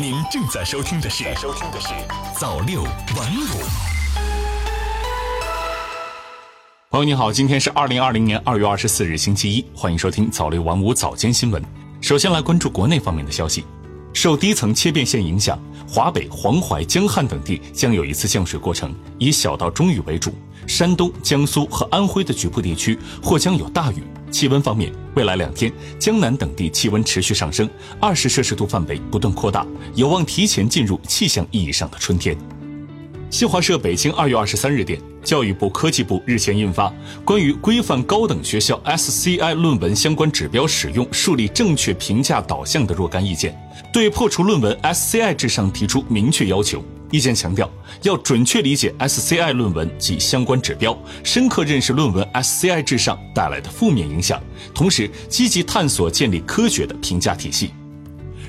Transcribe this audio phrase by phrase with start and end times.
[0.00, 1.88] 您正在收听的是收听的是
[2.34, 3.60] 早六晚五。
[6.88, 11.62] 朋友你好，今天是二零二零年二月二十四日星期一，欢迎收听早六晚五早间新闻。
[12.00, 13.62] 首先来关注国内方面的消息，
[14.14, 15.58] 受低层切变线影响，
[15.92, 20.32] 华北、黄淮、江汉等地将有一次降水过程，以小到中雨为主。
[20.64, 24.04] 山东、江苏和安徽的局部地区或将有大雨。
[24.30, 27.68] 气温方面，未来两天江南等地气温持续上升，
[27.98, 29.66] 二十摄氏度范围不断扩大，
[29.96, 32.38] 有望提前进入气象意义上的春天。
[33.28, 36.88] 新华社北京二月二十三日电，教育部科技部日前印发
[37.24, 43.52] 《关于规范高等学校 SCI 论文相关指标使用、树立正确评价导向的若干意见》，
[43.92, 46.82] 对破除论文 SCI 至上提出明确要求。
[47.12, 47.68] 意见强调，
[48.02, 54.40] 要准确理解 SCI 论文及相关指标，深刻认识论文 SCI 至上带来的负面影响，
[54.72, 57.72] 同时积极探索建立科学的评价体系。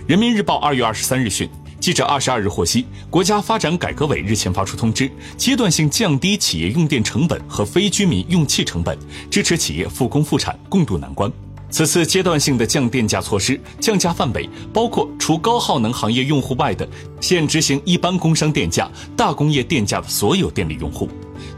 [0.07, 1.49] 人民日报二月二十三日讯，
[1.81, 8.95] 记者二十二日获悉，国家发展改革委日前发出通知，阶段性降低企业用电成本和非居民用气成本，
[9.31, 11.29] 支持企业复工复产，共度难关。
[11.71, 16.87] 此次阶段性的降电价措施，降价范围包括除高耗能行业用户外的
[17.19, 18.87] 现执行一般工商电价、
[19.17, 21.09] 大工业电价的所有电力用户。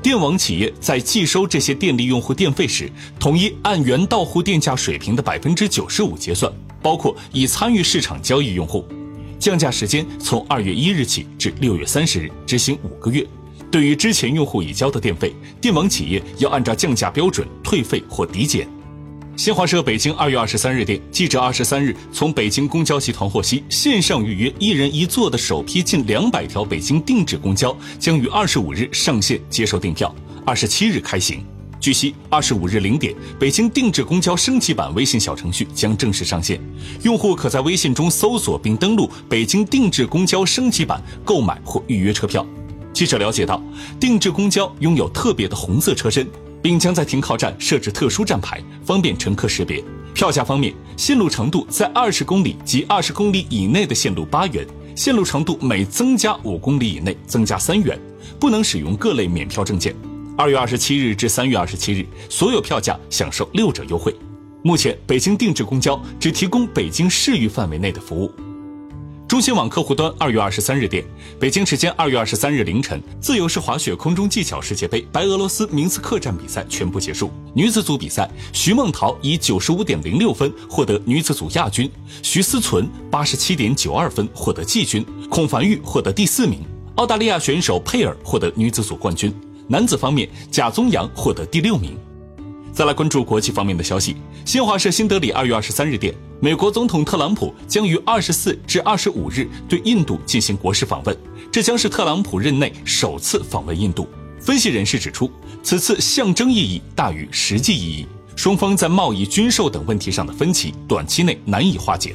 [0.01, 6.49] 电网企业在计收这些电力用户电费时，统一按原到户电价水平的百分之九十五结算，
[6.81, 8.88] 包括已参与市场交易用户。
[9.44, 13.27] 降价时间从二月一日起至六月三十日，执行五个月。
[13.69, 18.66] 对于之前用户已交的电费，电网企业要按照降价标准退费或抵减。
[19.35, 31.44] 新华社北京二月二十三日电，记者二十三日从北京公交集团获悉，线上预约一人一座的首批近两百条北京定制公交将于二十五日上线接受订票，二十七日开行。
[31.83, 36.57] 据悉，二十五日零点，北京定制公交升级版微信小程序将正式上线，
[37.01, 42.47] 用户可在微信中搜索并登录“北京定制公交升级版”购买或预约车票。
[42.93, 43.61] 记者了解到，
[43.99, 46.25] 定制公交拥有特别的红色车身。
[46.61, 49.83] 并将在停靠站设置特殊站牌，方便乘客识别。
[50.13, 57.99] 票价方面，线路长度在二十公里及二十公里以内的线路八元，线路长度每增加五公里以内增加三元，
[58.39, 59.93] 不能使用各类免票证件。
[60.35, 64.16] 二月二十七日至三月二十七日，所有票价享受六折优惠。
[64.63, 68.31] 目前，北京定制公交只提供北京市域范围内的服务。
[69.27, 71.05] 中新网客户端二月二十三日电，
[71.39, 77.29] 北京时间二月二十三日凌晨，自由式滑雪空中技巧世界杯白俄罗斯明斯克站比赛全部结束。
[77.53, 81.88] 女子组比赛，徐梦桃以九十五点零六分获得女子组亚军，
[82.23, 86.66] 徐思存八十七点九二分获得季军，孔凡玉获得第四名。
[86.95, 89.31] 澳大利亚选手佩尔获得女子组冠军。
[89.68, 91.97] 男子方面，贾宗洋获得第六名。
[92.74, 96.13] 再来关注国际方面的消息，新华社新德里二月二十三日电。
[96.41, 101.16] 美国总统特朗普将于二十四至二十五日对印度进行国事访问，
[101.52, 104.07] 这将是特朗普任内首次访问印度。
[104.41, 105.31] 分析人士指出，
[105.62, 112.13] 此次象征意义大于实际意义，双方在贸易、军售等问题上的分歧短期内难以化解。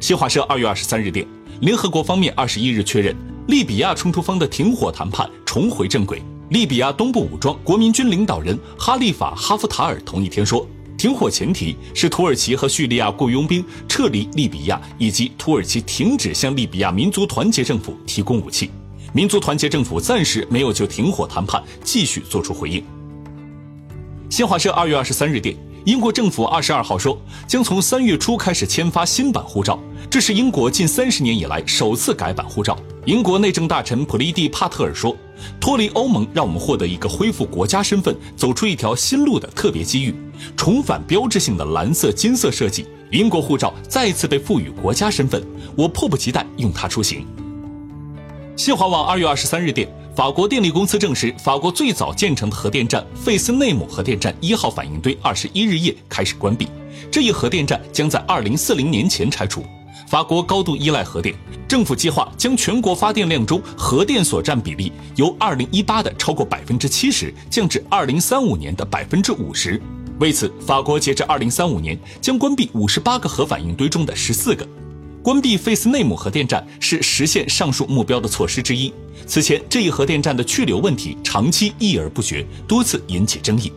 [0.00, 1.26] 新华社二月二十三日电，
[1.60, 3.14] 联合国方面二十一日确认，
[3.48, 6.22] 利比亚冲突方的停火谈判重回正轨。
[6.50, 10.66] 利比亚东部武装国民军领导人哈利法·哈夫塔尔同一天说。
[10.98, 18.70] 停火前提是土耳其和叙利亚雇佣兵撤离利比亚，以及土耳其停止向利比亚民族团结政府提供武器。
[19.14, 22.84] 民族团结政府暂时没有就停火谈判继续作出回应。
[24.28, 25.56] 新华社二月二十三日电，
[25.86, 32.76] 英国政府二十二号说，将从三月初开始签发新版护照，这是英国近三十年以来首次改版护照。
[33.06, 35.16] 英国内政大臣普利蒂·帕特尔说
[35.60, 40.14] ：“脱离欧盟让我们获得一个恢复国家身份、走出一条新路的特别机遇。
[40.56, 45.42] 重返标志性的蓝色金色设计，英国护照再次被赋予国家身份，
[45.76, 47.26] 我迫不及待用它出行。”
[48.56, 56.68] 新华网二月二十三日电，法国电力公司证实，法国最早建成的核电站费斯内姆核电站一号反应堆二十一日夜开始关闭，
[57.10, 59.64] 这一核电站将在二零四零年前拆除。
[60.10, 61.32] 法国高度依赖核电，
[61.68, 69.80] 政府计划将全国发电量中核电所占比例由二零一八的超过百分之七十降至二零三五年的百分之五十。
[70.18, 74.66] 为此，法国截至二零三五年将关闭五十八个核反应堆中的十四个。
[75.22, 78.92] 关闭费斯内姆核电站是实现上述目标的措施之一。
[79.28, 83.72] 此前，这一核电站的去留问题长期议而不决，多次引起争议。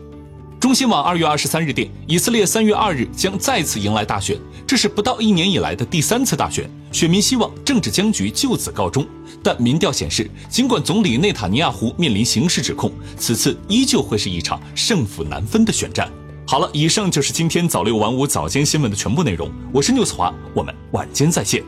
[0.64, 9.06] 中新网二月二十三日电，以色列三月二日将再次迎来大选，这是不到一年以来的第三次大选，选民希望政治僵局就此告终。
[9.44, 16.10] 但民调显示，尽管总理内塔尼亚胡面临刑事指控，此次依旧会是一场胜负难分的选战。
[16.48, 21.62] 好了，以上就是今天早六晚五早间新闻的全部内容，我是 news 华，我们晚间再见。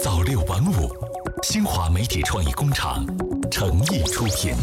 [0.00, 0.88] 早六晚五，
[1.42, 3.04] 新华媒体创意工厂
[3.50, 4.54] 诚意出品。